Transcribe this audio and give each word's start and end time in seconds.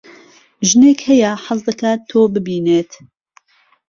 ژنێک 0.69 0.99
هەیە 1.09 1.31
حەز 1.45 1.59
دەکات 1.67 1.99
تۆ 2.09 2.21
ببینێت. 2.33 2.91